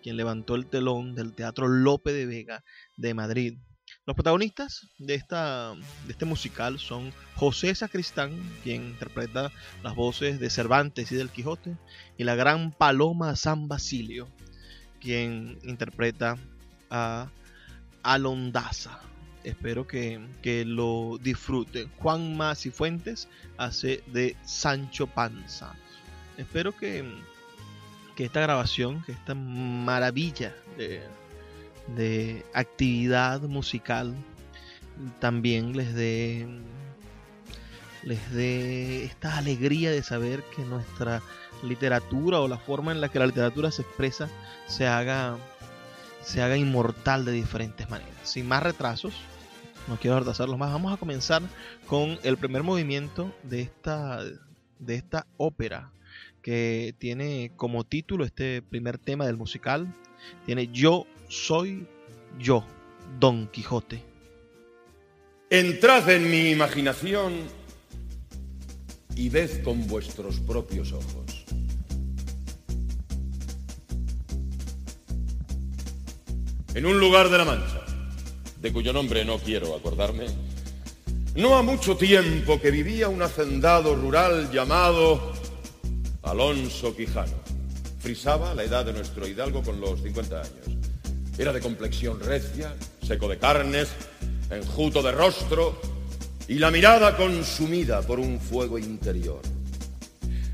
[0.00, 2.62] quien levantó el telón del Teatro Lope de Vega
[2.96, 3.58] de Madrid.
[4.06, 5.74] Los protagonistas de, esta,
[6.06, 8.32] de este musical son José Sacristán,
[8.62, 9.50] quien interpreta
[9.82, 11.74] las voces de Cervantes y del Quijote,
[12.18, 14.28] y la gran Paloma San Basilio,
[15.00, 16.36] quien interpreta
[16.90, 17.30] a
[18.02, 19.00] Alondaza.
[19.42, 20.20] Espero que,
[20.66, 21.90] lo disfruten.
[21.96, 23.26] Juan Masi Fuentes
[23.56, 25.74] hace de Sancho Panza.
[26.36, 27.10] Espero que,
[28.16, 31.02] que esta grabación, que esta maravilla de,
[31.88, 34.14] de actividad musical
[35.20, 36.46] también les dé
[38.02, 41.22] les dé esta alegría de saber que nuestra
[41.62, 44.28] literatura o la forma en la que la literatura se expresa
[44.66, 45.38] se haga
[46.22, 48.14] se haga inmortal de diferentes maneras.
[48.22, 49.14] Sin más retrasos,
[49.88, 51.42] no quiero retrasarlos más, vamos a comenzar
[51.86, 54.20] con el primer movimiento de esta
[54.78, 55.90] de esta ópera
[56.42, 59.94] que tiene como título este primer tema del musical,
[60.44, 61.86] tiene Yo soy
[62.38, 62.64] yo,
[63.18, 64.02] Don Quijote.
[65.50, 67.32] Entrad en mi imaginación
[69.14, 71.44] y ved con vuestros propios ojos.
[76.74, 77.82] En un lugar de la Mancha,
[78.60, 80.26] de cuyo nombre no quiero acordarme,
[81.36, 85.32] no ha mucho tiempo que vivía un hacendado rural llamado
[86.22, 87.44] Alonso Quijano.
[88.00, 90.83] Frisaba la edad de nuestro hidalgo con los 50 años.
[91.36, 93.88] Era de complexión recia, seco de carnes,
[94.50, 95.80] enjuto de rostro
[96.46, 99.40] y la mirada consumida por un fuego interior.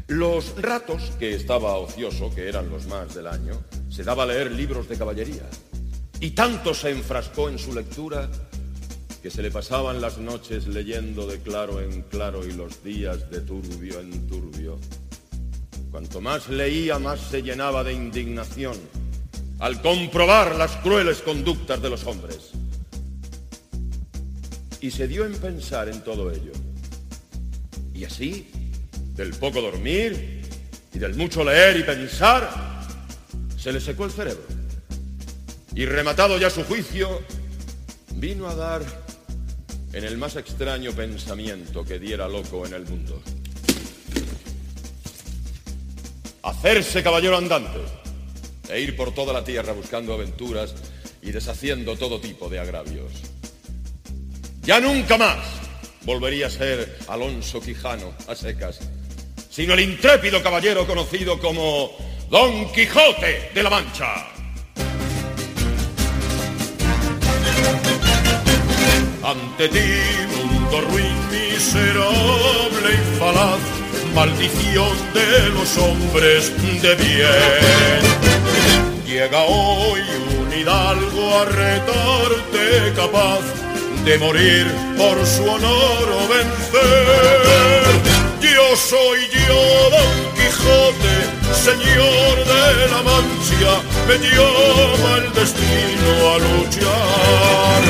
[0.06, 4.50] Los ratos que estaba ocioso, que eran los más del año, se daba a leer
[4.52, 5.44] libros de caballería.
[6.18, 8.28] Y tanto se enfrascó en su lectura
[9.22, 13.40] que se le pasaban las noches leyendo de claro en claro y los días de
[13.42, 14.78] turbio en turbio.
[15.90, 18.78] Cuanto más leía, más se llenaba de indignación
[19.60, 22.50] al comprobar las crueles conductas de los hombres.
[24.80, 26.52] Y se dio en pensar en todo ello.
[27.92, 28.50] Y así,
[29.14, 30.40] del poco dormir
[30.94, 32.50] y del mucho leer y pensar,
[33.58, 34.46] se le secó el cerebro.
[35.74, 37.20] Y rematado ya su juicio,
[38.14, 38.82] vino a dar
[39.92, 43.22] en el más extraño pensamiento que diera loco en el mundo.
[46.42, 47.99] Hacerse caballero andante
[48.72, 50.74] e ir por toda la tierra buscando aventuras
[51.22, 53.12] y deshaciendo todo tipo de agravios.
[54.62, 55.38] Ya nunca más
[56.02, 58.80] volvería a ser Alonso Quijano a secas,
[59.50, 61.90] sino el intrépido caballero conocido como
[62.30, 64.26] Don Quijote de la Mancha.
[69.22, 69.78] Ante ti,
[70.36, 73.60] mundo ruin, miserable y falaz,
[74.14, 76.52] maldición de los hombres
[76.82, 78.09] de bien.
[79.10, 80.02] Llega hoy
[80.38, 83.40] un hidalgo a retarte capaz
[84.04, 87.82] de morir por su honor o vencer.
[88.40, 89.18] Yo soy
[89.48, 91.16] yo, Don Quijote,
[91.52, 97.82] señor de la Mancha, me llama el destino a luchar.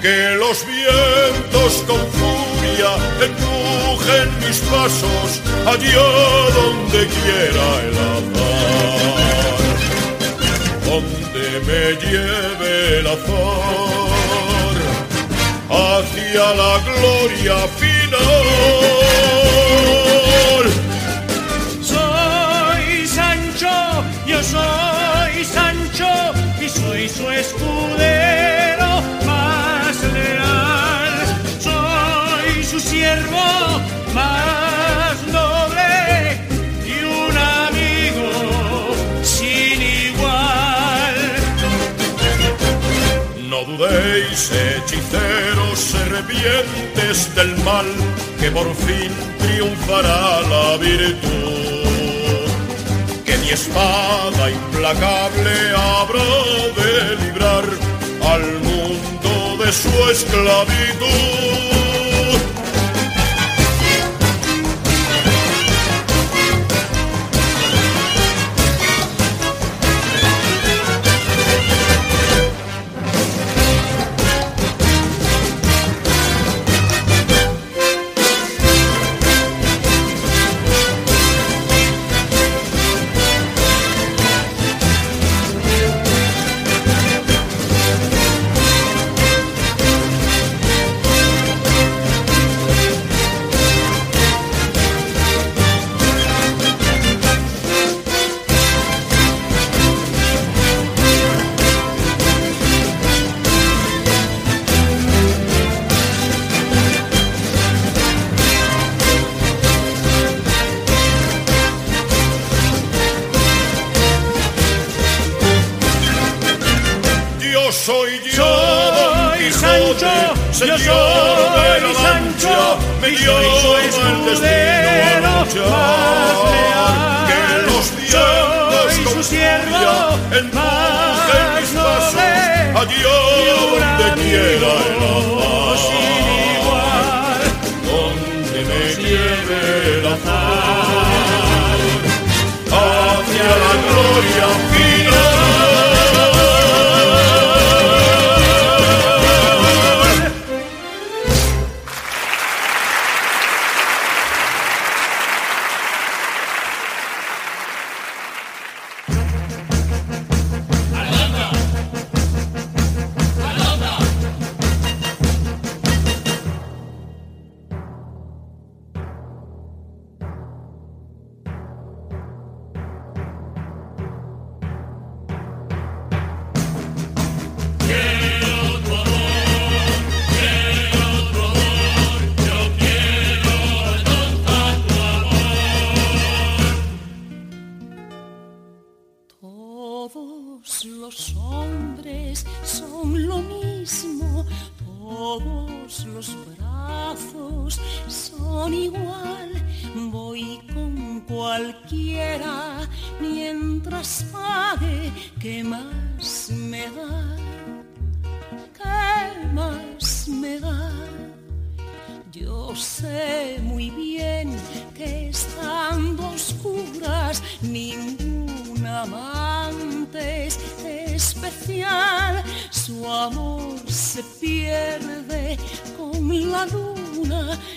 [0.00, 6.08] Que los vientos con furia empujen mis pasos allá
[6.54, 9.53] donde quiera el azar.
[10.94, 14.76] Donde me lleve el azar
[15.68, 18.46] hacia la gloria final.
[21.82, 23.76] Soy Sancho,
[24.24, 26.12] yo soy Sancho
[26.64, 31.14] y soy su escudero más leal.
[31.58, 33.80] Soy su siervo
[34.14, 34.73] más
[43.84, 47.84] No dudéis, hechiceros, serpientes del mal,
[48.40, 52.48] que por fin triunfará la virtud.
[53.26, 56.24] Que mi espada implacable habrá
[56.80, 57.64] de librar
[58.32, 61.83] al mundo de su esclavitud.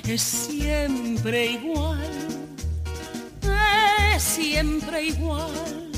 [0.09, 1.99] Es siempre igual,
[4.15, 5.91] es siempre igual.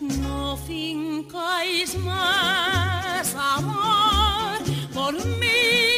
[0.00, 4.58] No fincáis más amor
[4.92, 5.97] por mí,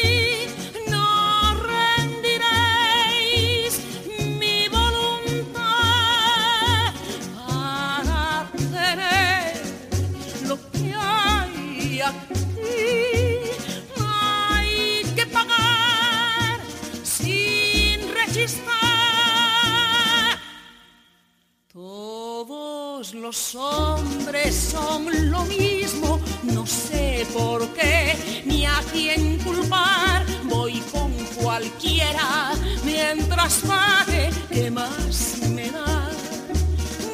[21.73, 30.25] Todos los hombres son lo mismo, no sé por qué ni a quién culpar.
[30.45, 32.53] Voy con cualquiera
[32.85, 36.11] mientras pague, ¿qué más me da?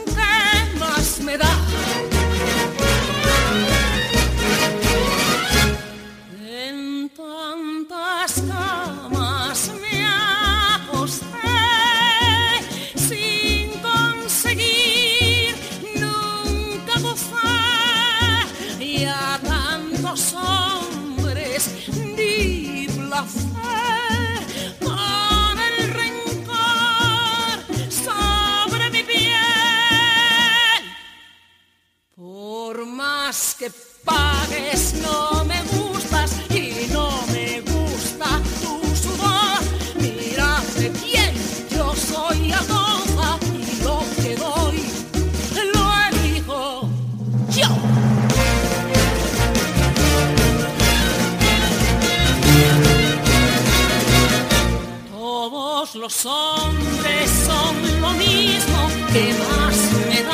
[0.04, 2.05] ¿Qué más me da?
[33.26, 33.72] Más que
[34.04, 38.28] pagues no me gustas y no me gusta
[38.62, 39.58] tu sudor.
[40.00, 41.32] Mira de quién
[41.76, 44.78] yo soy agoza y lo que doy
[45.74, 46.88] lo elijo
[47.58, 47.68] yo.
[55.10, 58.78] Todos los hombres son lo mismo,
[59.12, 59.76] ¿qué más
[60.10, 60.25] me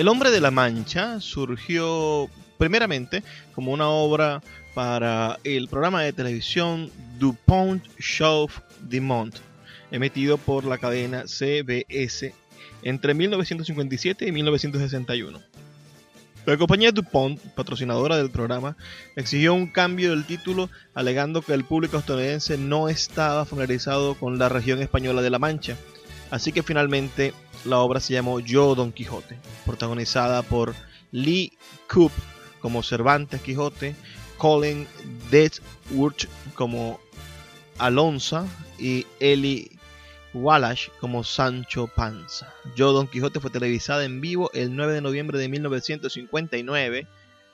[0.00, 3.22] El hombre de la Mancha surgió primeramente
[3.54, 4.42] como una obra
[4.72, 8.48] para el programa de televisión DuPont Show
[8.88, 9.36] du Monde,
[9.90, 12.32] emitido por la cadena CBS
[12.82, 15.38] entre 1957 y 1961.
[16.46, 18.78] La compañía DuPont, patrocinadora del programa,
[19.16, 24.48] exigió un cambio del título alegando que el público estadounidense no estaba familiarizado con la
[24.48, 25.76] región española de la Mancha.
[26.30, 27.34] Así que finalmente
[27.64, 30.74] la obra se llamó Yo Don Quijote, protagonizada por
[31.10, 31.52] Lee
[31.88, 32.12] Coop
[32.60, 33.96] como Cervantes Quijote,
[34.38, 34.86] Colin
[35.30, 36.14] Deathwood
[36.54, 37.00] como
[37.78, 38.46] Alonso
[38.78, 39.78] y Eli
[40.32, 42.52] Wallace como Sancho Panza.
[42.76, 47.06] Yo Don Quijote fue televisada en vivo el 9 de noviembre de 1959,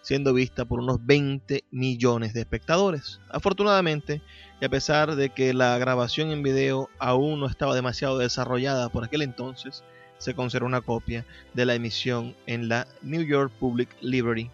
[0.07, 3.19] siendo vista por unos 20 millones de espectadores.
[3.29, 4.23] Afortunadamente,
[4.61, 9.03] y a pesar de que la grabación en video aún no estaba demasiado desarrollada por
[9.03, 9.83] aquel entonces,
[10.19, 14.49] se conserva una copia de la emisión en la New York Public Library,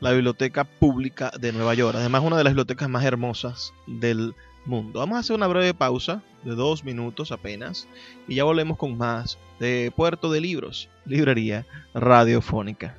[0.00, 1.96] la biblioteca pública de Nueva York.
[1.96, 4.34] Además, una de las bibliotecas más hermosas del
[4.66, 4.98] mundo.
[4.98, 7.88] Vamos a hacer una breve pausa de dos minutos apenas
[8.28, 12.98] y ya volvemos con más de Puerto de Libros, librería radiofónica.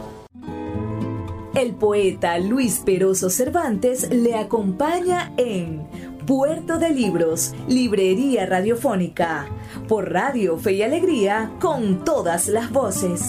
[1.61, 5.87] El poeta Luis Peroso Cervantes le acompaña en
[6.25, 9.47] Puerto de Libros, Librería Radiofónica,
[9.87, 13.21] por Radio Fe y Alegría, con todas las voces.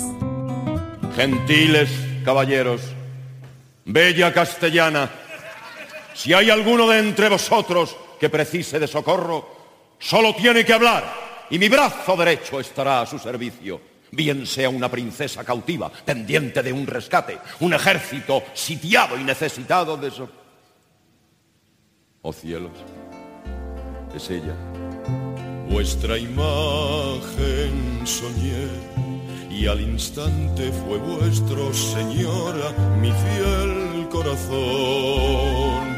[1.14, 1.90] Gentiles
[2.24, 2.80] caballeros,
[3.84, 5.10] bella castellana,
[6.14, 9.46] si hay alguno de entre vosotros que precise de socorro,
[9.98, 11.04] solo tiene que hablar
[11.50, 13.91] y mi brazo derecho estará a su servicio.
[14.14, 20.10] Bien sea una princesa cautiva, pendiente de un rescate, un ejército sitiado y necesitado de
[20.10, 20.28] so...
[22.20, 22.72] Oh cielos,
[24.14, 24.54] es ella.
[25.66, 28.68] Vuestra imagen soñé
[29.50, 35.88] y al instante fue vuestro señora mi fiel corazón.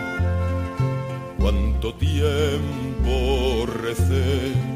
[1.36, 4.73] Cuánto tiempo recé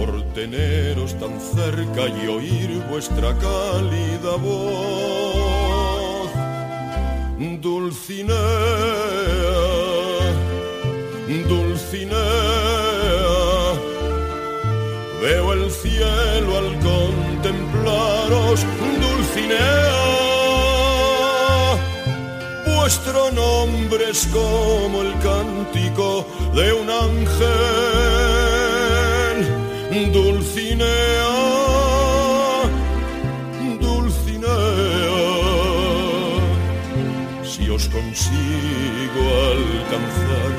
[0.00, 6.30] por teneros tan cerca y oír vuestra cálida voz.
[7.60, 8.38] Dulcinea,
[11.48, 12.20] Dulcinea,
[15.20, 18.64] veo el cielo al contemplaros,
[19.04, 20.00] Dulcinea
[22.90, 27.99] Vuestro nombre es como el cántico de un ángel,
[29.90, 30.86] Dulcinea,
[33.80, 35.18] Dulcinea.
[37.42, 40.50] Si os consigo alcanzar,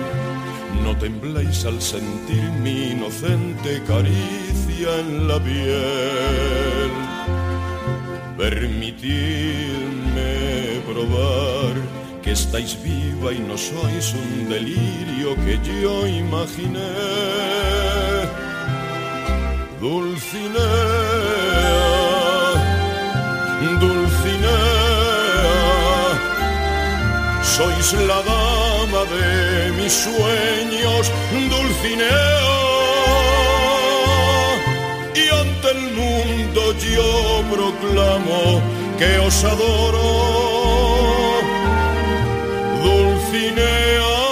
[0.83, 6.91] no tembléis al sentir mi inocente caricia en la piel.
[8.37, 8.81] Permitidme
[10.91, 11.73] probar
[12.21, 17.90] que estáis viva y no sois un delirio que yo imaginé.
[19.81, 20.61] Dulcinea,
[23.79, 24.61] Dulcinea,
[27.41, 31.11] sois la dama de mis sueños,
[31.49, 32.41] Dulcinea.
[35.15, 36.61] Y ante el mundo
[36.95, 38.61] yo proclamo
[38.99, 40.09] que os adoro,
[42.83, 44.30] Dulcinea.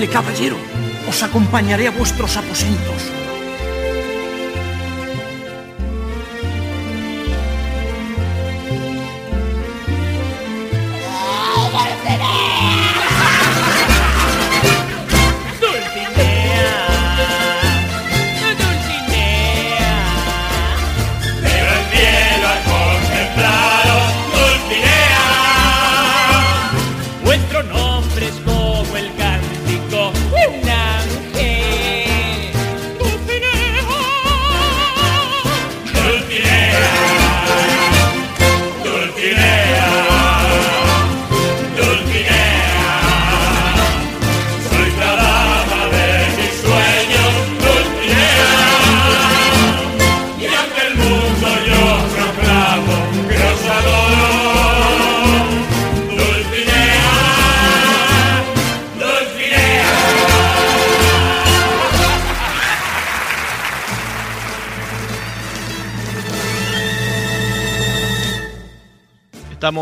[0.00, 0.56] noble caballero,
[1.10, 3.29] os acompañaré a vuestros aposentos.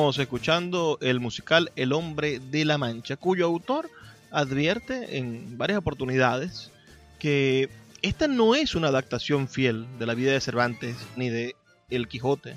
[0.09, 3.91] Estamos escuchando el musical El hombre de la Mancha, cuyo autor
[4.31, 6.73] advierte en varias oportunidades
[7.19, 7.69] que
[8.01, 11.57] esta no es una adaptación fiel de la vida de Cervantes ni de
[11.91, 12.57] El Quijote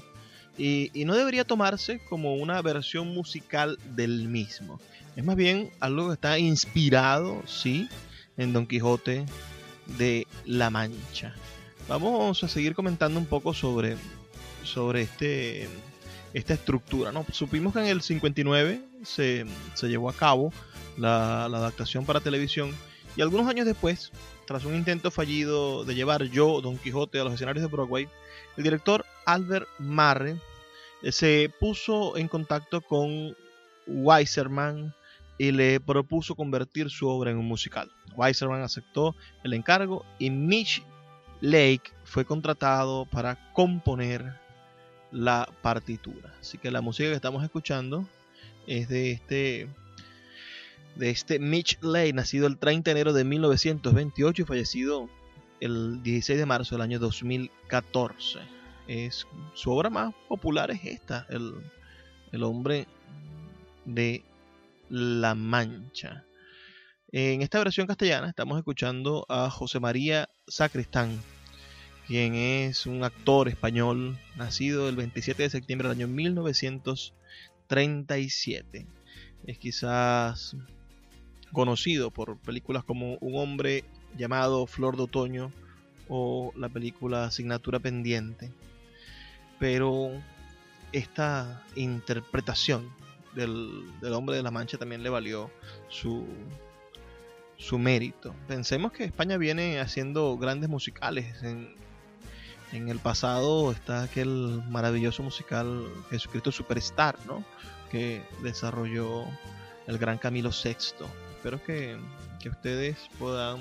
[0.58, 4.80] y, no debería tomarse como una versión musical del mismo.
[5.18, 7.90] Es más bien algo que está inspirado, sí,
[8.38, 9.26] en Don Quijote
[9.98, 11.36] de la Mancha.
[11.90, 13.98] Vamos a seguir comentando un poco sobre,
[14.64, 15.68] sobre este,
[16.34, 17.12] esta estructura.
[17.12, 17.26] ¿no?
[17.32, 20.54] Supimos que en el 59 se, se llevó a cabo
[20.98, 22.76] la, la adaptación para televisión
[23.16, 24.12] y algunos años después,
[24.48, 28.08] tras un intento fallido de llevar yo, Don Quijote, a los escenarios de Broadway,
[28.58, 30.38] el director Albert Marre
[31.02, 33.36] eh, se puso en contacto con
[33.88, 34.94] Weiserman
[35.38, 37.92] y le propuso convertir su obra en un musical.
[38.16, 40.84] Weiserman aceptó el encargo y Mitch
[41.42, 44.40] Lake fue contratado para componer
[45.12, 46.34] la partitura.
[46.40, 48.08] Así que la música que estamos escuchando
[48.68, 49.70] es de este
[50.96, 55.10] de este Mitch Lake, nacido el 30 de enero de 1928 y fallecido
[55.62, 58.40] el 16 de marzo del año 2014.
[58.88, 61.54] Es, su obra más popular es esta, el,
[62.32, 62.88] el hombre
[63.86, 64.24] de
[64.90, 66.26] la Mancha.
[67.14, 71.22] En esta versión castellana estamos escuchando a José María Sacristán,
[72.12, 78.86] quien es un actor español nacido el 27 de septiembre del año 1937.
[79.48, 80.58] Es quizás
[81.54, 83.86] conocido por películas como Un hombre
[84.18, 85.54] llamado Flor de Otoño
[86.10, 88.52] o la película Asignatura Pendiente.
[89.58, 90.12] Pero
[90.92, 92.90] esta interpretación
[93.36, 95.50] del, del hombre de la mancha también le valió
[95.88, 96.28] su,
[97.56, 98.36] su mérito.
[98.50, 101.42] Pensemos que España viene haciendo grandes musicales.
[101.42, 101.80] En,
[102.72, 107.44] en el pasado está aquel maravilloso musical Jesucristo Superstar, ¿no?
[107.90, 109.26] Que desarrolló
[109.88, 110.76] el gran Camilo VI.
[111.36, 111.98] Espero que,
[112.40, 113.60] que ustedes puedan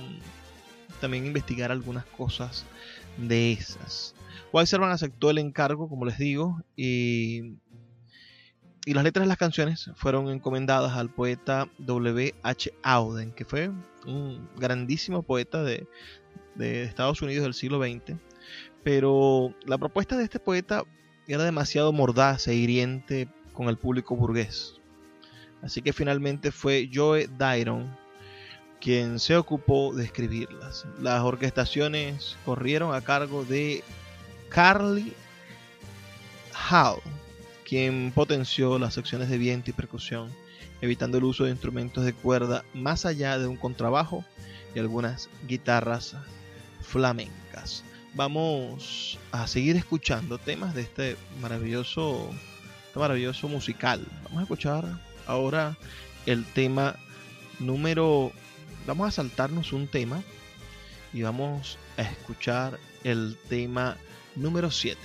[1.01, 2.65] también investigar algunas cosas
[3.17, 4.15] de esas.
[4.53, 7.57] Weiserman aceptó el encargo, como les digo, y,
[8.85, 12.35] y las letras de las canciones fueron encomendadas al poeta W.
[12.43, 12.73] H.
[12.83, 13.71] Auden, que fue
[14.07, 15.87] un grandísimo poeta de,
[16.55, 18.17] de Estados Unidos del siglo XX.
[18.83, 20.85] Pero la propuesta de este poeta
[21.27, 24.81] era demasiado mordaz e hiriente con el público burgués.
[25.63, 27.95] Así que finalmente fue Joe Dairon
[28.81, 30.87] quien se ocupó de escribirlas.
[31.01, 33.85] Las orquestaciones corrieron a cargo de
[34.49, 35.13] Carly
[36.71, 37.01] Hall,
[37.65, 40.31] quien potenció las secciones de viento y percusión,
[40.81, 44.25] evitando el uso de instrumentos de cuerda más allá de un contrabajo
[44.75, 46.17] y algunas guitarras
[46.81, 47.85] flamencas.
[48.15, 52.31] Vamos a seguir escuchando temas de este maravilloso,
[52.89, 54.05] este maravilloso musical.
[54.25, 54.85] Vamos a escuchar
[55.27, 55.77] ahora
[56.27, 56.97] el tema
[57.61, 58.33] número...
[58.87, 60.23] Vamos a saltarnos un tema
[61.13, 63.97] y vamos a escuchar el tema
[64.35, 64.99] número 7.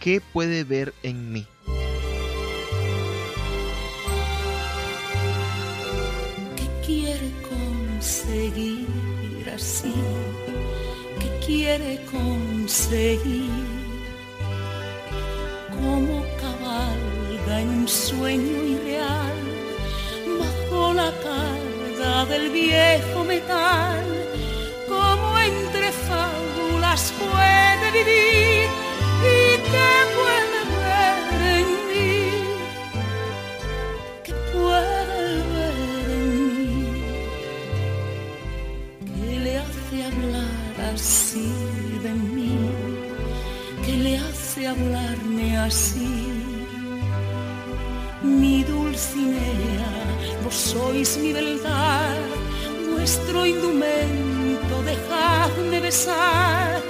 [0.00, 1.46] ¿Qué puede ver en mí?
[6.56, 8.86] ¿Qué quiere conseguir
[9.54, 9.94] así?
[11.46, 13.50] ¿Qué quiere conseguir?
[15.74, 19.36] Como cabalga en un sueño irreal
[20.40, 24.04] bajo la carga del viejo metal,
[24.88, 28.68] como entre fábulas puede vivir
[29.20, 30.33] y qué puede
[41.34, 42.58] así de mí,
[43.84, 46.32] que le hace hablarme así.
[48.22, 49.92] Mi Dulcinea,
[50.44, 52.16] vos sois mi verdad,
[52.92, 56.80] vuestro indumento dejadme besar,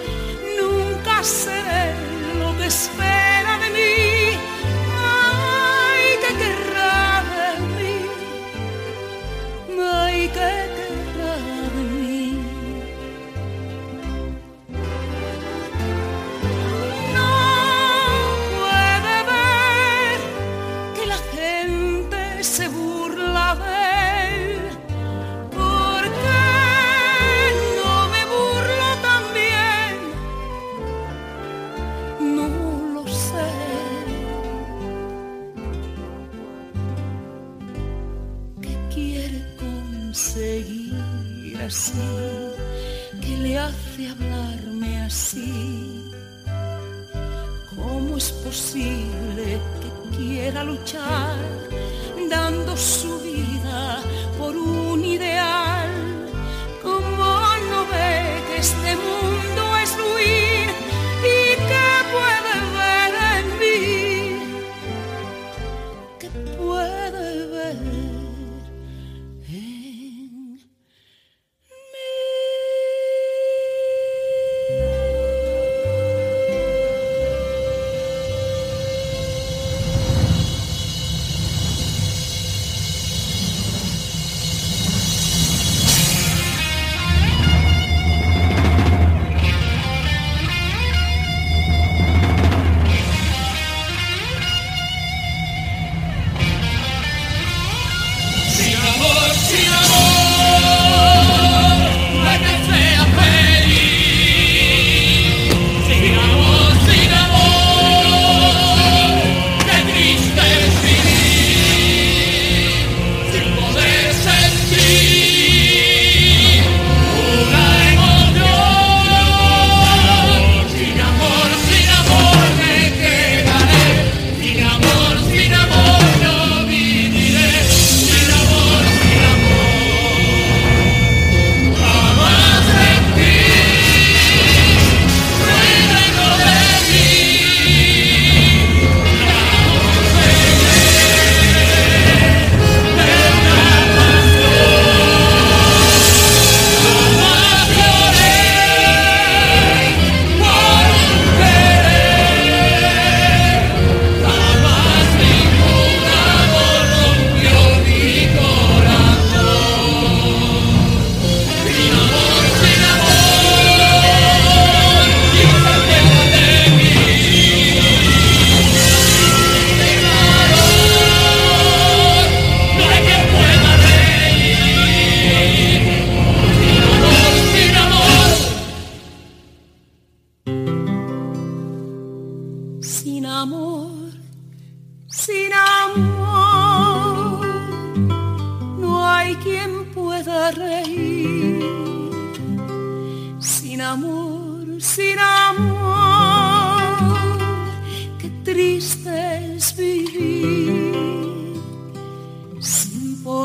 [50.45, 51.34] que quiera luchar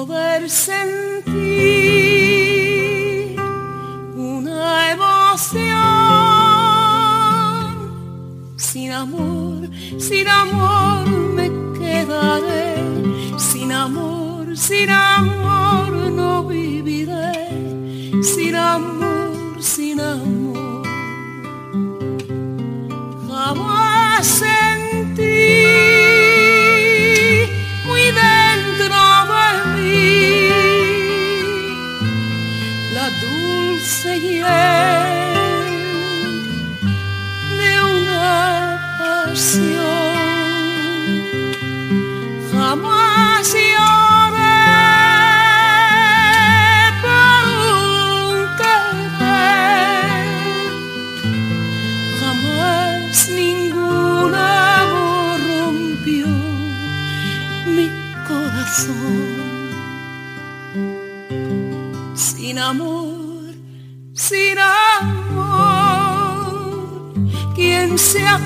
[0.10, 1.30] poder sentir
[4.15, 5.69] una emoción.
[8.58, 9.69] Sin amor,
[10.00, 12.76] sin amor me quedaré,
[13.38, 17.48] sin amor, sin amor no viviré,
[18.24, 18.98] sin amor.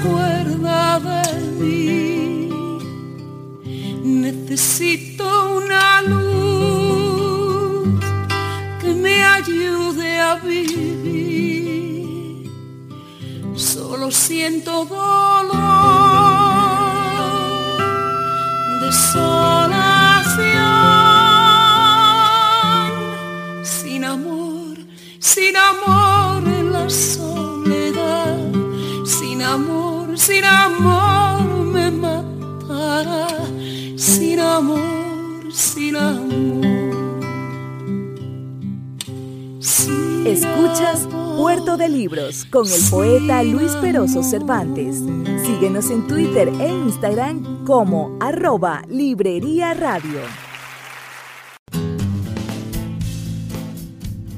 [0.03, 2.49] Acuerda de mí?
[4.03, 5.02] Necesito
[30.23, 33.27] sin amor me matará.
[33.97, 36.65] Sin amor, sin amor.
[39.59, 41.37] Sin Escuchas amor.
[41.37, 44.95] Puerto de Libros con el poeta Luis Peroso Cervantes.
[45.45, 50.21] Síguenos en Twitter e Instagram como arroba Librería Radio.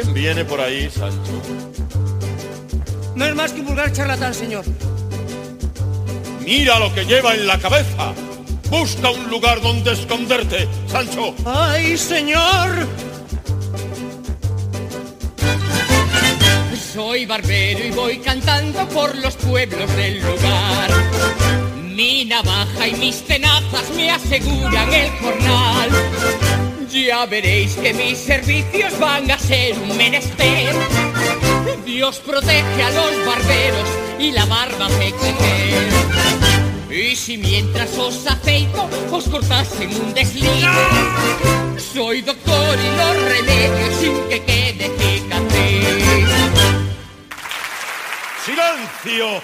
[0.00, 1.42] ¿Quién viene por ahí, Sancho?
[3.14, 4.64] No es más que un vulgar charlatán, señor.
[6.40, 8.14] Mira lo que lleva en la cabeza.
[8.70, 11.34] Busca un lugar donde esconderte, Sancho.
[11.44, 12.88] ¡Ay, señor!
[16.94, 20.90] Soy barbero y voy cantando por los pueblos del lugar.
[21.94, 25.90] Mi navaja y mis tenazas me aseguran el jornal.
[26.90, 30.74] Ya veréis que mis servicios van a ser un menester.
[31.84, 35.88] Dios protege a los barberos y la barba exige.
[36.90, 40.66] Y si mientras os aceito os cortasen un desliz,
[41.94, 46.28] soy doctor y los remedios sin que quede cicatriz.
[48.44, 49.42] ¡Silencio!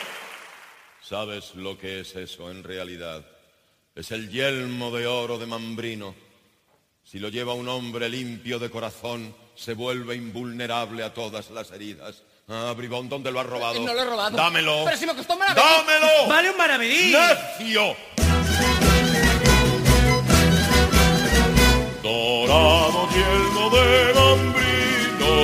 [1.01, 3.25] ¿Sabes lo que es eso en realidad?
[3.95, 6.26] Es el yelmo de oro de Mambrino.
[7.09, 12.25] Si lo lleva un hombre limpio de corazón, se vuelve invulnerable a todas las heridas.
[12.49, 13.79] Ah, bribón, ¿dónde lo has robado?
[13.79, 14.37] No lo he robado.
[14.37, 14.83] Dámelo.
[14.85, 15.61] Pero si me costó maravedí.
[15.65, 16.27] ¡Dámelo!
[16.29, 17.13] ¡Vale un maravedí!
[17.13, 17.97] ¡Necio!
[22.03, 25.35] Dorado yelmo de Mambrino,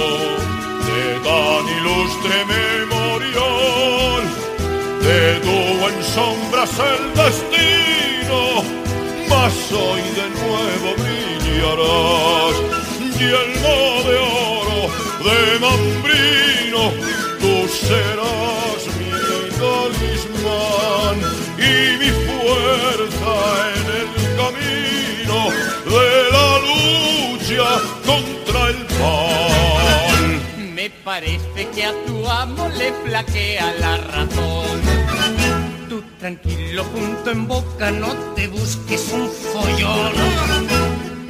[0.89, 4.23] de tan ilustre memorial,
[5.01, 8.65] detuvo en sombras el destino,
[9.29, 11.22] mas hoy de nuevo
[11.63, 12.57] brillarás.
[13.19, 14.81] Yelmo de oro
[15.25, 16.93] de Mambrino,
[17.41, 19.11] tú serás mi
[19.61, 21.17] talismán
[21.59, 23.35] y mi fuerza
[23.77, 25.39] en el camino
[25.85, 27.69] de la lucha
[28.05, 30.75] contra el mal.
[30.75, 34.81] Me parece que a tu amo le flaquea la razón.
[35.89, 40.32] Tú tranquilo, punto en boca, no te busques un follón.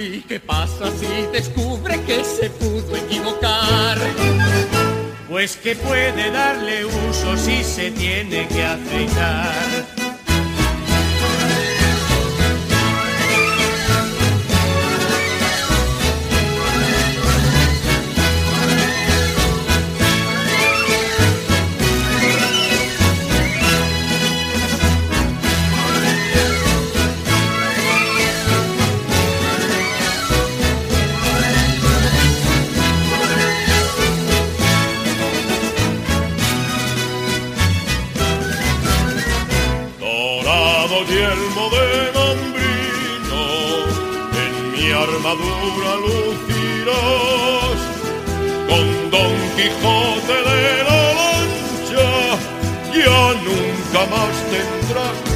[0.03, 3.99] ¿Y qué pasa si descubre que se pudo equivocar?
[5.29, 9.92] pues que puede darle uso si se tiene que aceitar.
[45.33, 47.81] Armadura lucirás,
[48.68, 52.09] con Don Quijote de la lancha,
[52.95, 55.32] ya nunca más tendrás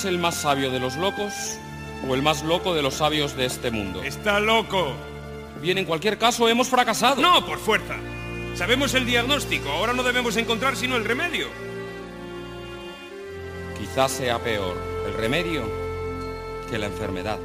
[0.00, 1.58] es el más sabio de los locos,
[2.08, 4.02] o el más loco de los sabios de este mundo.
[4.02, 4.94] Está loco.
[5.60, 7.20] Bien, en cualquier caso, hemos fracasado.
[7.20, 7.96] No, por fuerza.
[8.54, 11.48] Sabemos el diagnóstico, ahora no debemos encontrar sino el remedio.
[13.78, 14.74] Quizás sea peor
[15.06, 15.70] el remedio
[16.70, 17.38] que la enfermedad.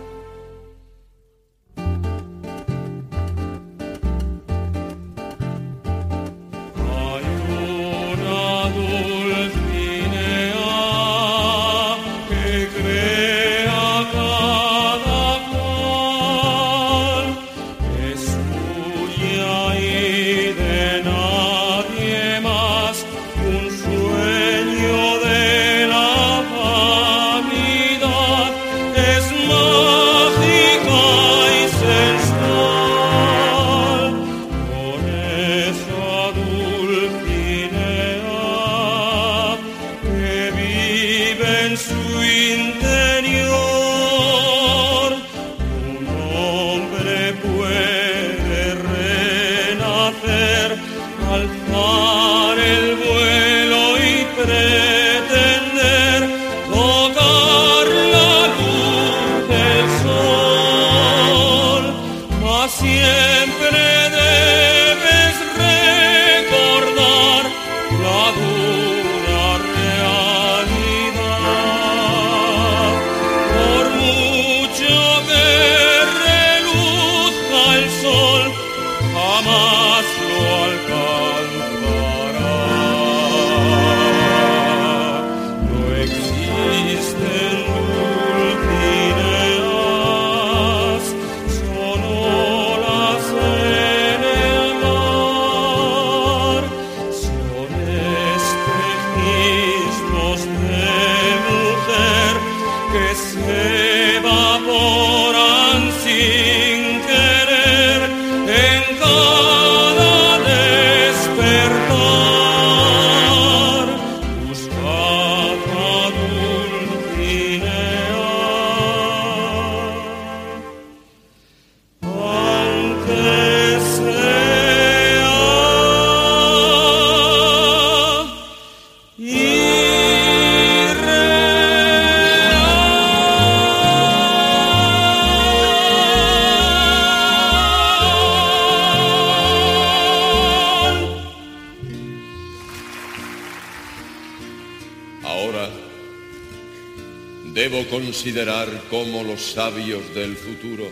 [150.14, 150.86] Del futuro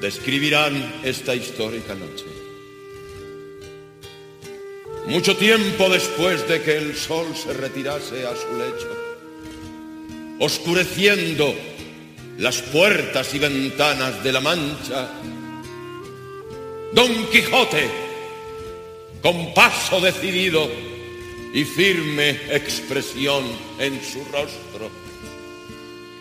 [0.00, 2.24] describirán esta histórica noche.
[5.06, 8.88] Mucho tiempo después de que el sol se retirase a su lecho,
[10.38, 11.54] oscureciendo
[12.38, 15.10] las puertas y ventanas de la Mancha,
[16.92, 17.90] Don Quijote,
[19.22, 20.70] con paso decidido
[21.52, 23.44] y firme expresión
[23.78, 24.90] en su rostro,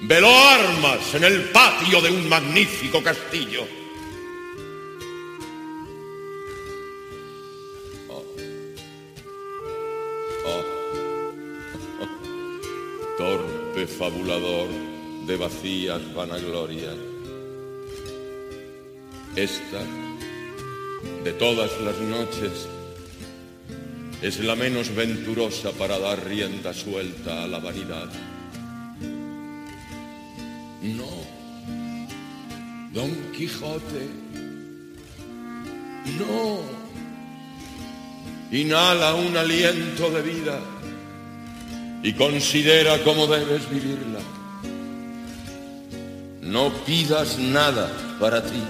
[0.02, 3.66] veló armas en el patio de un magnífico castillo.
[13.18, 14.70] Torpe fabulador
[15.28, 16.96] de vacías vanaglorias.
[19.36, 19.84] Esta,
[21.24, 22.68] de todas las noches,
[24.22, 28.10] es la menos venturosa para dar rienda suelta a la vanidad.
[30.82, 31.06] No,
[32.94, 34.10] Don Quijote,
[36.18, 36.80] no.
[38.52, 40.60] Inhala un aliento de vida
[42.02, 44.20] y considera cómo debes vivirla.
[46.42, 48.64] No pidas nada para ti,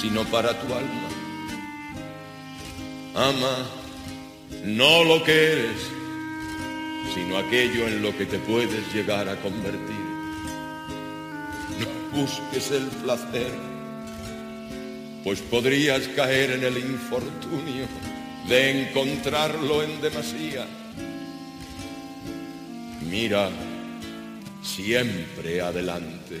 [0.00, 1.08] sino para tu alma.
[3.16, 3.66] Ama
[4.64, 5.80] no lo que eres,
[7.14, 10.09] sino aquello en lo que te puedes llegar a convertir
[12.12, 13.50] busques el placer,
[15.24, 17.86] pues podrías caer en el infortunio
[18.48, 20.66] de encontrarlo en demasía.
[23.08, 23.50] Mira
[24.62, 26.40] siempre adelante.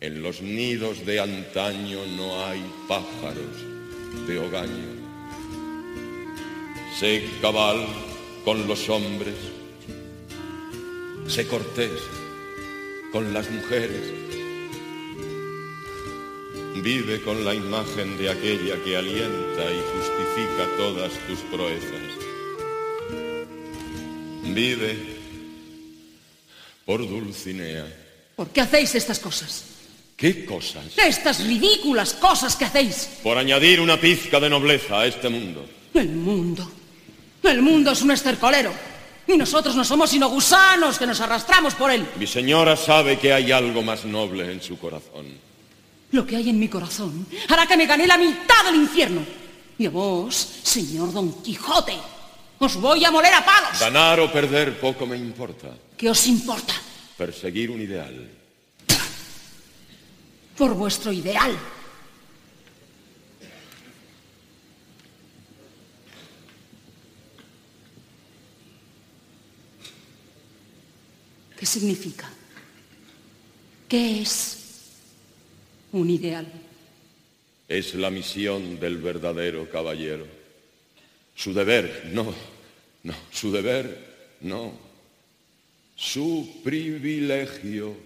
[0.00, 4.98] En los nidos de antaño no hay pájaros de hogaño.
[6.98, 7.84] Sé cabal
[8.44, 9.34] con los hombres,
[11.26, 11.90] sé cortés
[13.18, 14.12] con las mujeres.
[16.76, 22.00] Vive con la imagen de aquella que alienta y justifica todas tus proezas.
[24.44, 24.96] Vive
[26.86, 27.86] por Dulcinea.
[28.36, 29.64] ¿Por qué hacéis estas cosas?
[30.16, 30.84] ¿Qué cosas?
[30.96, 33.18] Estas ridículas cosas que hacéis.
[33.24, 35.68] Por añadir una pizca de nobleza a este mundo.
[35.92, 36.70] El mundo.
[37.42, 38.72] El mundo es un estercolero.
[39.28, 42.08] Y nosotros no somos sino gusanos que nos arrastramos por él.
[42.16, 45.26] Mi señora sabe que hay algo más noble en su corazón.
[46.12, 49.20] Lo que hay en mi corazón hará que me gane la mitad del infierno.
[49.76, 51.92] Y a vos, señor Don Quijote,
[52.58, 53.78] os voy a moler a palos.
[53.78, 55.68] Ganar o perder poco me importa.
[55.94, 56.72] ¿Qué os importa?
[57.18, 58.30] Perseguir un ideal.
[60.56, 61.54] Por vuestro ideal
[71.58, 72.30] ¿Qué significa?
[73.88, 74.58] ¿Qué es
[75.92, 76.46] un ideal?
[77.66, 80.24] Es la misión del verdadero caballero.
[81.34, 82.32] Su deber, no,
[83.02, 84.72] no, su deber, no.
[85.96, 87.96] Su privilegio.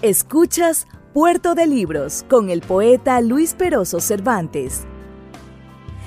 [0.00, 4.82] Escuchas Puerto de Libros con el poeta Luis Peroso Cervantes.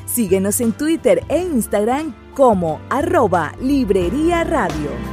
[0.06, 5.13] Síguenos en Twitter e Instagram como arroba Librería Radio.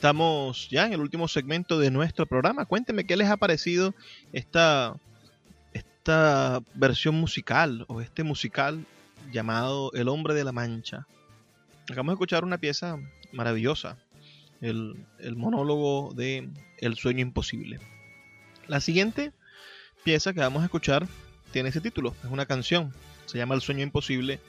[0.00, 2.64] Estamos ya en el último segmento de nuestro programa.
[2.64, 3.94] Cuéntenme qué les ha parecido
[4.32, 4.96] esta,
[5.74, 8.86] esta versión musical o este musical
[9.30, 11.06] llamado El hombre de la mancha.
[11.82, 12.96] Acabamos de escuchar una pieza
[13.32, 13.98] maravillosa,
[14.62, 16.48] el, el monólogo de
[16.78, 17.78] El sueño imposible.
[18.68, 19.34] La siguiente
[20.02, 21.06] pieza que vamos a escuchar
[21.52, 22.94] tiene ese título, es una canción,
[23.26, 24.40] se llama El sueño imposible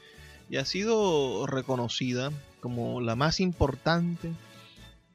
[0.50, 2.32] y ha sido reconocida
[2.62, 4.32] como la más importante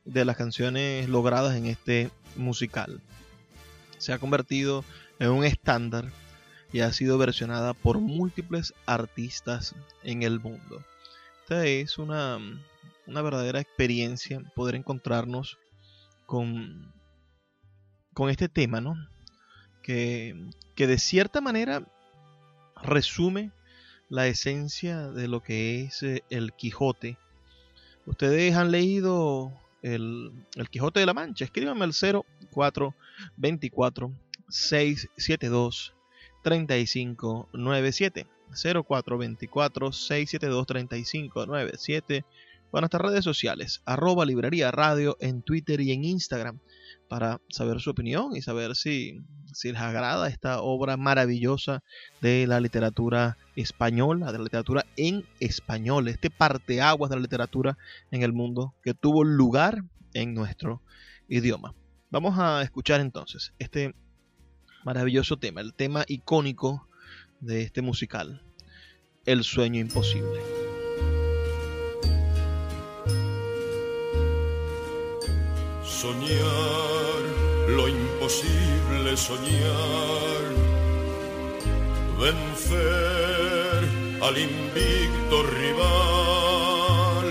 [0.06, 3.00] de las canciones logradas en este musical.
[3.98, 4.84] Se ha convertido
[5.18, 6.10] en un estándar
[6.72, 10.82] y ha sido versionada por múltiples artistas en el mundo.
[11.42, 12.38] Esta es una,
[13.06, 15.58] una verdadera experiencia poder encontrarnos
[16.26, 16.92] con,
[18.14, 18.96] con este tema, ¿no?
[19.82, 20.34] Que,
[20.74, 21.86] que de cierta manera
[22.82, 23.52] resume
[24.08, 27.16] la esencia de lo que es eh, el Quijote.
[28.06, 29.52] Ustedes han leído
[29.82, 31.44] el, el Quijote de la Mancha.
[31.44, 34.12] Escríbanme al 0424
[34.48, 35.94] 672
[36.42, 38.26] 3597.
[38.50, 42.24] 0424 672 3597
[42.70, 46.60] o nuestras redes sociales, arroba librería radio en Twitter y en Instagram,
[47.08, 49.20] para saber su opinión y saber si,
[49.52, 51.82] si les agrada esta obra maravillosa
[52.20, 57.78] de la literatura española, de la literatura en español, este parteaguas de la literatura
[58.10, 60.82] en el mundo que tuvo lugar en nuestro
[61.28, 61.74] idioma.
[62.10, 63.94] Vamos a escuchar entonces este
[64.84, 66.88] maravilloso tema, el tema icónico
[67.40, 68.42] de este musical,
[69.24, 70.65] El sueño imposible.
[76.06, 77.22] Soñar
[77.76, 80.44] lo imposible, soñar,
[82.20, 83.80] vencer
[84.22, 87.26] al invicto rival,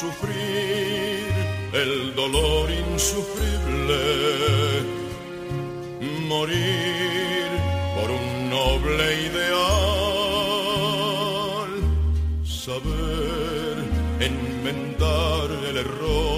[0.00, 1.28] sufrir
[1.74, 4.02] el dolor insufrible,
[6.32, 7.48] morir
[7.94, 10.50] por un noble ideal,
[12.42, 13.76] saber
[14.18, 16.37] enmendar el error,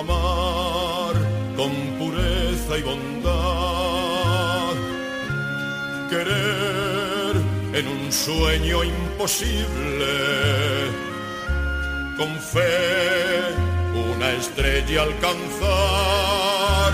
[0.00, 1.14] amar
[1.56, 4.74] con pureza y bondad,
[6.10, 7.36] querer
[7.72, 10.14] en un sueño imposible,
[12.16, 13.66] con fe
[14.10, 16.92] una estrella alcanzar.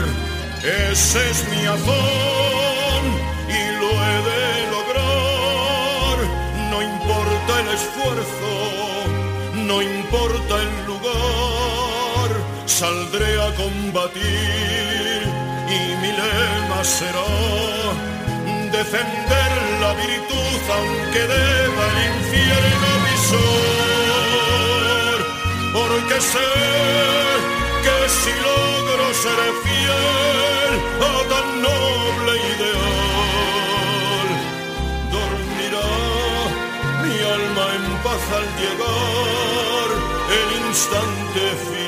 [0.90, 3.04] Ese es mi azón
[3.48, 4.44] y lo he de
[4.76, 6.18] lograr.
[6.70, 8.52] No importa el esfuerzo,
[9.66, 10.81] no importa el.
[12.82, 15.22] Saldré a combatir
[15.76, 17.30] y mi lema será
[18.72, 19.50] defender
[19.82, 24.38] la virtud aunque deba el infierno visor.
[25.76, 26.50] Porque sé
[27.84, 30.74] que si logro ser fiel
[31.08, 34.28] a tan noble ideal,
[35.14, 35.90] dormirá
[37.02, 39.88] mi alma en paz al llegar
[40.40, 41.81] el instante final.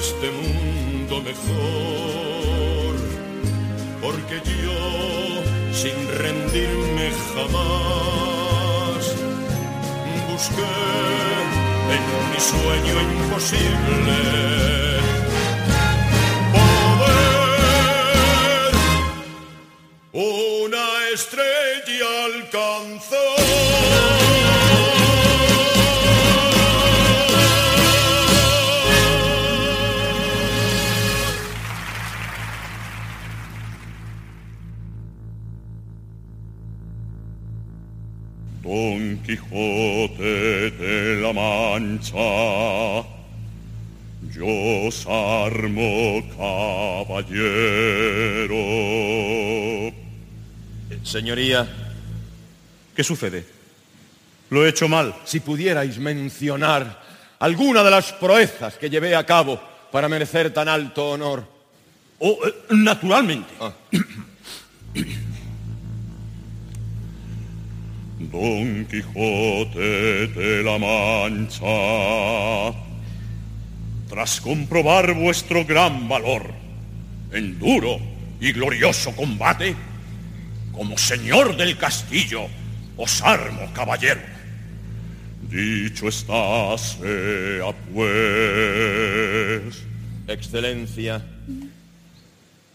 [0.00, 2.92] Este mundo mejor,
[4.00, 4.80] porque yo,
[5.74, 9.02] sin rendirme jamás,
[10.30, 10.74] busqué
[11.96, 14.18] en mi sueño imposible
[16.54, 17.52] poder
[20.12, 21.70] una estrella
[22.52, 22.86] Don
[39.30, 42.18] Quijote de la Mancha,
[44.34, 47.36] yo os armo caballero.
[51.04, 51.68] Señoría,
[52.96, 53.46] ¿Qué sucede?
[54.48, 55.14] ¿Lo he hecho mal?
[55.24, 57.00] si pudierais mencionar
[57.38, 59.60] alguna de las proezas que llevé a cabo
[59.92, 61.46] para merecer tan alto honor.
[62.18, 63.54] Oh, eh, naturalmente.
[68.30, 71.66] Don Quijote de la Mancha,
[74.08, 76.52] tras comprobar vuestro gran valor
[77.32, 77.98] en duro
[78.40, 79.74] y glorioso combate,
[80.72, 82.46] como señor del castillo,
[82.96, 84.20] os armo caballero.
[85.48, 89.82] Dicho está, sea pues.
[90.28, 91.20] Excelencia,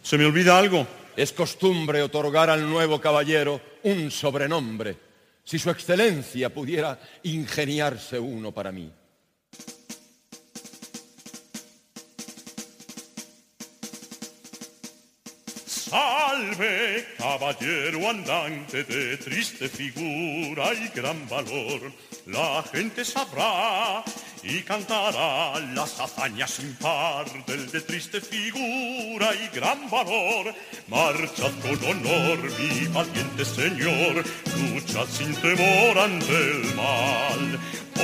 [0.03, 0.85] ¿Se me olvida algo?
[1.15, 5.04] es costumbre otorgar al nuevo caballero un sobrenombre.
[5.45, 8.91] Si su excelencia pudiera ingeniarse uno para mí.
[15.67, 21.93] Sal Salve, caballero andante de triste figura y gran valor.
[22.28, 24.03] La gente sabrá
[24.41, 30.51] y cantará las hazañas sin par del de triste figura y gran valor.
[30.88, 34.23] Marchad con honor, mi valiente señor,
[34.57, 37.59] luchad sin temor ante el mal.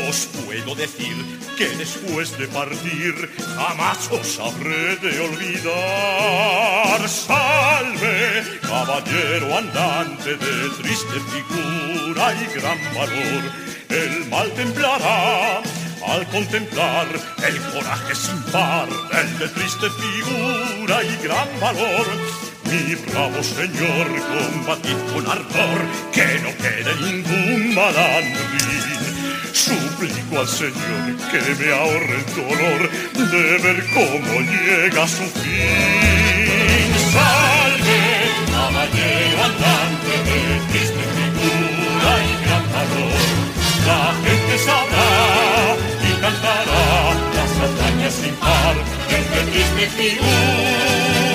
[0.07, 1.15] Os puedo decir
[1.57, 7.09] que después de partir jamás os habré de olvidar.
[7.09, 13.60] Salve, caballero andante de triste figura y gran valor.
[13.91, 15.61] El mal templará
[16.07, 17.07] al contemplar
[17.45, 22.07] el coraje sin par del de triste figura y gran valor.
[22.63, 25.79] Mi bravo señor, combatid con ardor,
[26.13, 29.01] que no quede ningún malandrín.
[29.51, 35.61] Suplico al Señor que me ahorre el dolor de ver cómo llega su fin.
[37.11, 38.01] Salve,
[38.53, 41.20] caballero andante de triste
[43.85, 45.75] La gente sabrá
[46.07, 48.75] y cantará las hazañas sin par
[49.09, 51.30] de triste.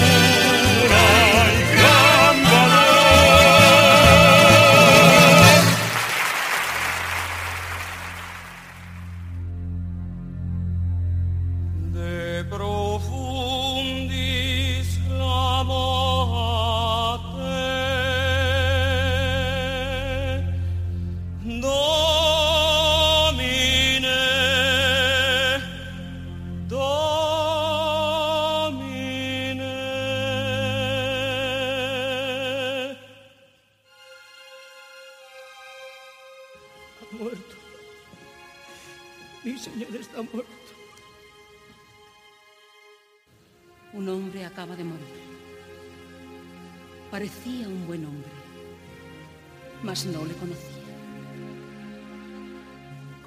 [50.05, 50.77] No le conocía.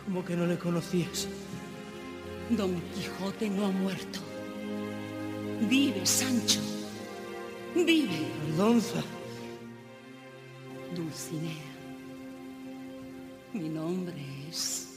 [0.05, 1.27] ¿Cómo que no le conocías?
[2.49, 4.19] Don Quijote no ha muerto.
[5.61, 6.59] Vive, Sancho.
[7.75, 8.27] Vive.
[8.51, 9.03] Aldonza.
[10.95, 11.69] Dulcinea.
[13.53, 14.87] Mi nombre es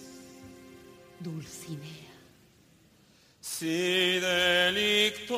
[1.21, 2.13] Dulcinea.
[3.41, 5.37] Si delicto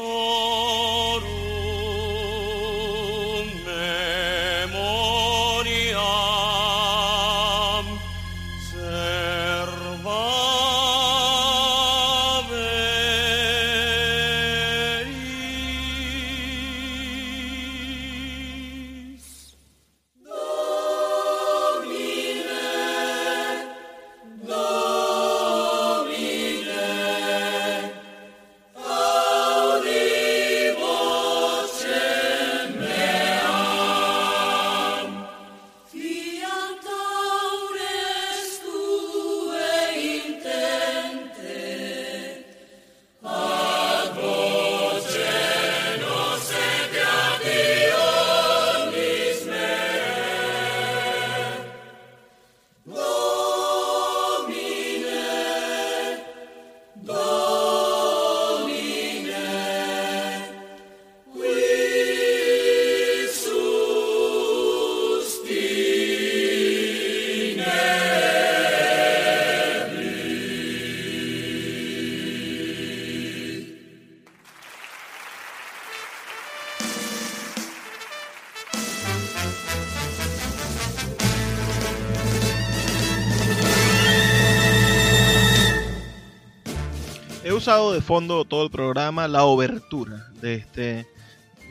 [87.64, 91.06] de fondo todo el programa la obertura de este,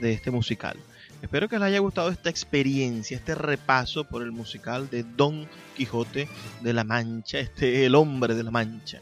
[0.01, 0.75] de este musical.
[1.21, 6.27] Espero que les haya gustado esta experiencia, este repaso por el musical de Don Quijote
[6.61, 9.01] de la Mancha, este El hombre de la Mancha,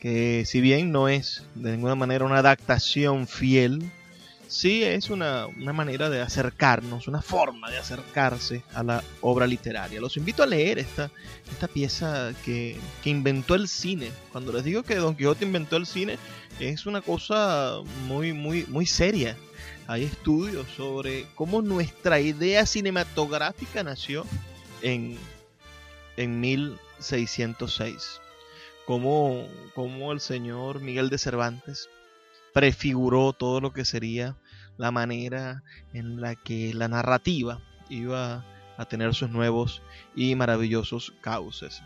[0.00, 3.92] que si bien no es de ninguna manera una adaptación fiel
[4.52, 10.00] sí es una, manera de acercarnos, una forma de acercarse a la obra literaria.
[10.00, 11.10] Los invito a leer esta,
[11.50, 14.10] esta pieza que, inventó el cine.
[14.30, 16.18] Cuando les digo que Don Quijote inventó el cine,
[16.60, 19.36] es una cosa muy, muy, muy seria.
[19.86, 24.26] Hay estudios sobre cómo nuestra idea cinematográfica nació
[24.82, 25.16] en,
[26.18, 28.20] en 1606.
[28.84, 31.88] Cómo, cómo el señor Miguel de Cervantes
[32.52, 34.36] prefiguró todo lo que sería
[34.78, 35.62] la manera
[35.92, 38.44] en la que la narrativa iba
[38.76, 39.82] a tener sus nuevos
[40.16, 41.82] y maravillosos cauces.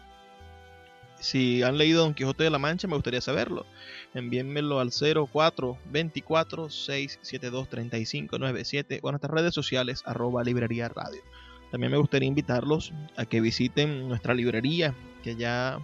[1.18, 3.66] Si han leído Don Quijote de la Mancha, me gustaría saberlo.
[4.14, 11.22] Envíenmelo al 0424 672 3597 o a nuestras redes sociales arroba librería radio.
[11.70, 15.80] También me gustaría invitarlos a que visiten nuestra librería, que ya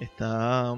[0.00, 0.74] está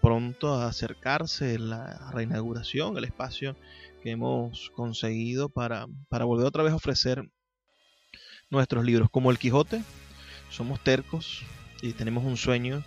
[0.00, 3.56] pronto a acercarse la reinauguración, el espacio
[4.02, 7.28] que hemos conseguido para, para volver otra vez a ofrecer
[8.50, 9.08] nuestros libros.
[9.10, 9.82] Como el Quijote,
[10.50, 11.42] somos tercos
[11.80, 12.84] y tenemos un sueño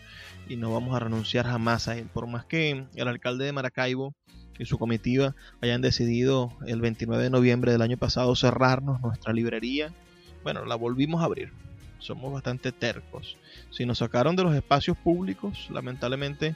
[0.47, 2.07] y no vamos a renunciar jamás a él.
[2.13, 4.13] Por más que el alcalde de Maracaibo
[4.59, 9.93] y su comitiva hayan decidido el 29 de noviembre del año pasado cerrarnos nuestra librería,
[10.43, 11.51] bueno, la volvimos a abrir.
[11.99, 13.37] Somos bastante tercos.
[13.71, 16.55] Si nos sacaron de los espacios públicos, lamentablemente,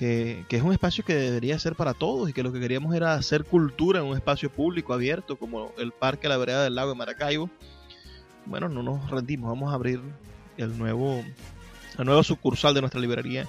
[0.00, 3.12] que, es un espacio que debería ser para todos y que lo que queríamos era
[3.12, 6.96] hacer cultura en un espacio público abierto como el Parque La Vereda del Lago de
[6.96, 7.50] Maracaibo,
[8.46, 9.50] bueno, no nos rendimos.
[9.50, 10.00] Vamos a abrir
[10.56, 11.22] el nuevo,
[11.98, 13.46] la nueva sucursal de nuestra librería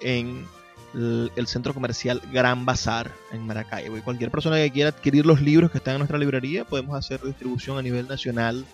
[0.00, 0.44] en
[0.92, 3.96] el, centro comercial Gran Bazar en Maracaibo.
[3.96, 7.22] Y cualquier persona que quiera adquirir los libros que están en nuestra librería, podemos hacer
[7.22, 8.64] distribución a nivel nacional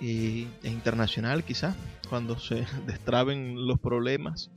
[0.00, 1.76] e internacional quizás,
[2.08, 4.50] cuando se destraben los problemas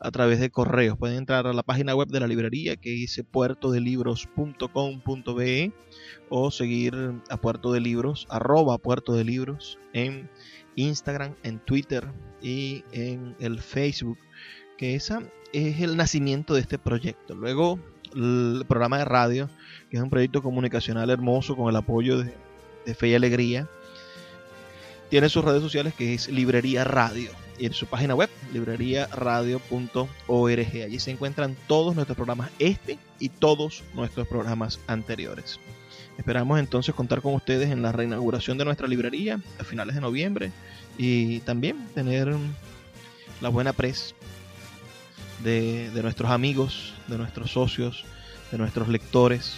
[0.00, 0.98] a través de correos.
[0.98, 5.72] Pueden entrar a la página web de la librería que dice puertodelibros.com.be
[6.28, 6.96] o seguir
[7.28, 10.30] a Puerto de Libros, arroba Puerto de Libros en
[10.76, 12.08] Instagram, en Twitter
[12.40, 14.16] y en el Facebook,
[14.78, 15.22] que esa
[15.52, 17.34] es el nacimiento de este proyecto.
[17.34, 17.80] Luego
[18.14, 19.50] el programa de radio,
[19.90, 22.34] que es un proyecto comunicacional hermoso con el apoyo de,
[22.94, 23.68] Fe y Alegría,
[25.10, 27.30] tiene sus redes sociales que es Librería Radio
[27.60, 30.82] en su página web, libreriaradio.org.
[30.84, 35.60] Allí se encuentran todos nuestros programas, este y todos nuestros programas anteriores.
[36.18, 40.52] Esperamos entonces contar con ustedes en la reinauguración de nuestra librería a finales de noviembre
[40.98, 42.34] y también tener
[43.40, 44.14] la buena pres
[45.42, 48.04] de, de nuestros amigos, de nuestros socios,
[48.50, 49.54] de nuestros lectores,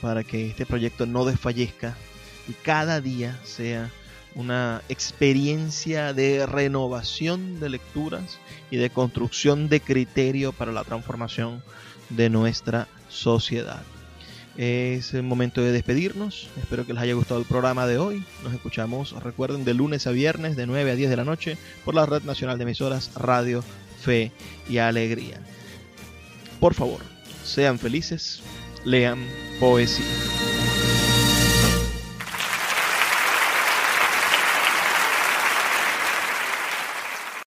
[0.00, 1.96] para que este proyecto no desfallezca
[2.48, 3.90] y cada día sea
[4.36, 8.38] una experiencia de renovación de lecturas
[8.70, 11.62] y de construcción de criterio para la transformación
[12.10, 13.82] de nuestra sociedad.
[14.56, 16.48] Es el momento de despedirnos.
[16.58, 18.24] Espero que les haya gustado el programa de hoy.
[18.42, 21.94] Nos escuchamos, recuerden, de lunes a viernes de 9 a 10 de la noche por
[21.94, 23.62] la Red Nacional de Emisoras Radio,
[24.00, 24.32] Fe
[24.68, 25.40] y Alegría.
[26.60, 27.00] Por favor,
[27.44, 28.42] sean felices,
[28.84, 29.18] lean
[29.60, 30.35] poesía.